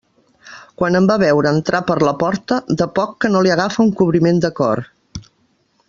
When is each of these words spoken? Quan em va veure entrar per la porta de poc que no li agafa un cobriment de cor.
Quan 0.81 0.99
em 0.99 1.09
va 1.11 1.17
veure 1.23 1.51
entrar 1.57 1.81
per 1.91 1.97
la 2.07 2.13
porta 2.23 2.57
de 2.81 2.89
poc 2.97 3.13
que 3.25 3.31
no 3.35 3.43
li 3.49 3.55
agafa 3.57 3.85
un 3.87 3.93
cobriment 4.01 4.43
de 4.47 4.53
cor. 4.63 4.83